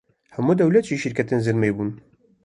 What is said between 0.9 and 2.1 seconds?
şîrêkên zilmê bûn